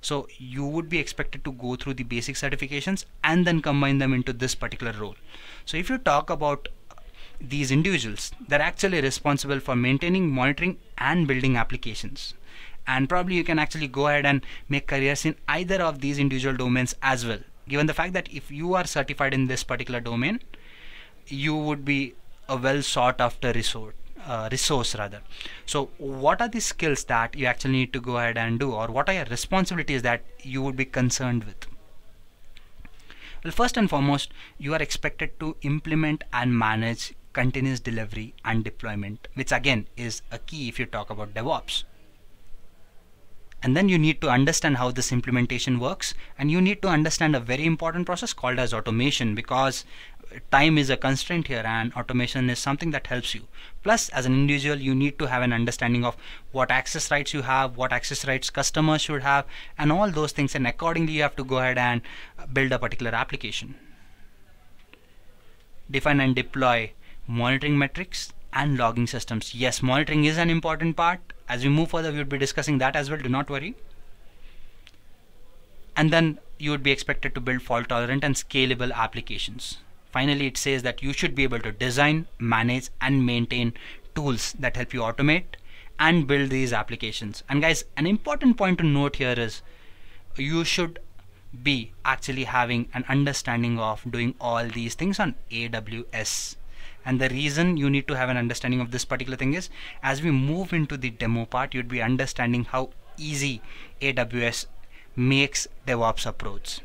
So 0.00 0.26
you 0.36 0.64
would 0.66 0.88
be 0.88 0.98
expected 0.98 1.44
to 1.44 1.52
go 1.52 1.76
through 1.76 1.94
the 1.94 2.02
basic 2.02 2.34
certifications 2.34 3.04
and 3.22 3.46
then 3.46 3.62
combine 3.62 3.98
them 3.98 4.12
into 4.12 4.32
this 4.32 4.54
particular 4.54 4.92
role. 4.92 5.14
So 5.64 5.76
if 5.76 5.88
you 5.88 5.98
talk 5.98 6.30
about 6.30 6.68
these 7.40 7.70
individuals 7.70 8.32
they're 8.48 8.60
actually 8.60 9.00
responsible 9.00 9.60
for 9.60 9.76
maintaining 9.76 10.30
monitoring 10.30 10.78
and 10.98 11.28
building 11.28 11.56
applications. 11.56 12.34
And 12.86 13.08
probably 13.08 13.36
you 13.36 13.44
can 13.44 13.58
actually 13.58 13.88
go 13.88 14.08
ahead 14.08 14.26
and 14.26 14.44
make 14.68 14.88
careers 14.88 15.24
in 15.24 15.36
either 15.48 15.80
of 15.80 16.00
these 16.00 16.18
individual 16.18 16.56
domains 16.56 16.94
as 17.02 17.24
well 17.24 17.38
given 17.68 17.86
the 17.86 17.94
fact 17.94 18.12
that 18.12 18.28
if 18.32 18.50
you 18.50 18.74
are 18.74 18.86
certified 18.86 19.34
in 19.34 19.46
this 19.46 19.64
particular 19.64 20.00
domain 20.00 20.40
you 21.28 21.54
would 21.54 21.84
be 21.84 22.14
a 22.48 22.56
well 22.56 22.82
sought 22.82 23.20
after 23.20 23.52
resource 23.52 23.94
uh, 24.26 24.48
resource 24.50 24.94
rather. 24.94 25.20
So 25.66 25.90
what 25.98 26.40
are 26.40 26.48
the 26.48 26.60
skills 26.60 27.04
that 27.04 27.36
you 27.36 27.46
actually 27.46 27.72
need 27.72 27.92
to 27.92 28.00
go 28.00 28.16
ahead 28.16 28.38
and 28.38 28.58
do 28.58 28.72
or 28.72 28.88
what 28.88 29.08
are 29.08 29.14
your 29.14 29.26
responsibilities 29.26 30.02
that 30.02 30.22
you 30.42 30.62
would 30.62 30.76
be 30.76 30.84
concerned 30.84 31.44
with? 31.44 31.66
Well 33.42 33.52
first 33.52 33.76
and 33.76 33.90
foremost 33.90 34.32
you 34.58 34.72
are 34.72 34.82
expected 34.82 35.38
to 35.40 35.56
implement 35.62 36.24
and 36.32 36.58
manage 36.58 37.14
continuous 37.34 37.80
delivery 37.80 38.32
and 38.44 38.64
deployment 38.64 39.28
which 39.34 39.52
again 39.52 39.88
is 39.96 40.22
a 40.30 40.38
key 40.38 40.68
if 40.68 40.78
you 40.78 40.86
talk 40.86 41.10
about 41.10 41.34
DevOps 41.34 41.84
and 43.64 43.74
then 43.74 43.88
you 43.88 43.96
need 43.96 44.20
to 44.20 44.28
understand 44.28 44.76
how 44.76 44.90
this 44.90 45.10
implementation 45.10 45.80
works. 45.80 46.12
And 46.38 46.50
you 46.50 46.60
need 46.60 46.82
to 46.82 46.88
understand 46.88 47.34
a 47.34 47.40
very 47.40 47.64
important 47.64 48.04
process 48.04 48.34
called 48.34 48.58
as 48.58 48.74
automation 48.74 49.34
because 49.34 49.86
time 50.52 50.76
is 50.76 50.90
a 50.90 50.98
constraint 50.98 51.46
here 51.46 51.62
and 51.64 51.90
automation 51.94 52.50
is 52.50 52.58
something 52.58 52.90
that 52.90 53.06
helps 53.06 53.34
you. 53.34 53.44
Plus 53.82 54.10
as 54.10 54.26
an 54.26 54.34
individual 54.34 54.76
you 54.76 54.94
need 54.94 55.18
to 55.18 55.28
have 55.28 55.42
an 55.42 55.54
understanding 55.54 56.04
of 56.04 56.14
what 56.52 56.70
access 56.70 57.10
rights 57.10 57.32
you 57.32 57.40
have 57.40 57.78
what 57.78 57.90
access 57.90 58.26
rights 58.26 58.50
customers 58.50 59.00
should 59.00 59.22
have 59.22 59.46
and 59.78 59.90
all 59.90 60.10
those 60.10 60.32
things. 60.32 60.54
And 60.54 60.66
accordingly 60.66 61.14
you 61.14 61.22
have 61.22 61.36
to 61.36 61.44
go 61.44 61.58
ahead 61.58 61.78
and 61.78 62.02
build 62.52 62.70
a 62.70 62.78
particular 62.78 63.14
application. 63.14 63.76
Define 65.90 66.20
and 66.20 66.36
deploy 66.36 66.92
monitoring 67.26 67.78
metrics 67.78 68.34
and 68.52 68.76
logging 68.76 69.06
systems. 69.06 69.54
Yes 69.54 69.82
monitoring 69.82 70.26
is 70.26 70.36
an 70.36 70.50
important 70.50 70.96
part 70.98 71.32
as 71.48 71.62
we 71.62 71.70
move 71.70 71.90
further 71.90 72.10
we 72.10 72.18
would 72.18 72.28
be 72.28 72.38
discussing 72.38 72.78
that 72.78 72.96
as 72.96 73.10
well. 73.10 73.18
Do 73.18 73.28
not 73.28 73.50
worry. 73.50 73.74
And 75.96 76.12
then 76.12 76.38
you 76.58 76.70
would 76.70 76.82
be 76.82 76.90
expected 76.90 77.34
to 77.34 77.40
build 77.40 77.62
fault 77.62 77.88
tolerant 77.88 78.24
and 78.24 78.34
scalable 78.34 78.92
applications. 78.92 79.78
Finally 80.10 80.46
it 80.46 80.56
says 80.56 80.82
that 80.82 81.02
you 81.02 81.12
should 81.12 81.34
be 81.34 81.42
able 81.42 81.60
to 81.60 81.72
design 81.72 82.26
manage 82.38 82.88
and 83.00 83.26
maintain 83.26 83.74
tools 84.14 84.54
that 84.58 84.76
help 84.76 84.94
you 84.94 85.00
automate 85.00 85.56
and 85.98 86.26
build 86.26 86.50
these 86.50 86.72
applications. 86.72 87.42
And 87.48 87.60
guys 87.62 87.84
an 87.96 88.06
important 88.06 88.56
point 88.56 88.78
to 88.78 88.84
note 88.84 89.16
here 89.16 89.34
is 89.36 89.62
you 90.36 90.64
should 90.64 90.98
be 91.62 91.92
actually 92.04 92.44
having 92.44 92.88
an 92.94 93.04
understanding 93.08 93.78
of 93.78 94.02
doing 94.10 94.34
all 94.40 94.66
these 94.66 94.94
things 94.94 95.20
on 95.20 95.36
AWS 95.50 96.56
and 97.04 97.20
the 97.20 97.28
reason 97.28 97.76
you 97.76 97.90
need 97.90 98.08
to 98.08 98.14
have 98.14 98.28
an 98.28 98.36
understanding 98.36 98.80
of 98.80 98.90
this 98.90 99.04
particular 99.04 99.36
thing 99.36 99.54
is 99.54 99.68
as 100.02 100.22
we 100.22 100.30
move 100.30 100.72
into 100.72 100.96
the 100.96 101.10
demo 101.10 101.44
part 101.44 101.74
you'd 101.74 101.88
be 101.88 102.02
understanding 102.02 102.64
how 102.64 102.90
easy 103.16 103.60
AWS 104.00 104.66
makes 105.16 105.68
DevOps 105.86 106.26
approach. 106.26 106.80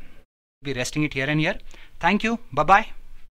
Be 0.62 0.72
resting 0.72 1.04
it 1.04 1.14
here 1.14 1.26
and 1.26 1.40
here. 1.40 1.58
Thank 1.98 2.22
you. 2.22 2.38
Bye 2.52 2.64
bye. 2.64 2.99